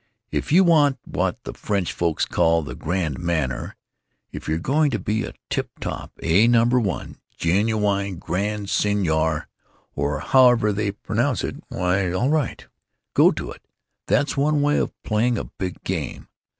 If 0.31 0.51
you 0.51 0.63
want 0.63 0.97
what 1.05 1.43
the 1.43 1.53
French 1.53 1.93
folks 1.93 2.25
call 2.25 2.63
the 2.63 2.73
grand 2.73 3.19
manner, 3.19 3.75
if 4.31 4.49
you're 4.49 4.57
going 4.57 4.89
to 4.89 4.97
be 4.97 5.23
a 5.23 5.35
tip 5.51 5.69
top, 5.79 6.11
A 6.23 6.47
Number 6.47 6.79
1, 6.79 7.17
genuwine 7.37 8.17
grand 8.17 8.65
senyor, 8.69 9.45
or 9.93 10.19
however 10.21 10.73
they 10.73 10.93
pronounce 10.93 11.43
it, 11.43 11.57
why, 11.67 12.11
all 12.11 12.29
right, 12.31 12.65
go 13.13 13.29
to 13.29 13.51
it; 13.51 13.61
that's 14.07 14.35
one 14.35 14.63
way 14.63 14.79
of 14.79 14.91
playing 15.03 15.37
a 15.37 15.43
big 15.43 15.83
game. 15.83 16.27